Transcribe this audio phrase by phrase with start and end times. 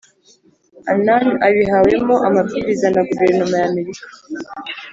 [0.91, 4.05] annan abihawemo amabwiriza na guverinoma y'amerika.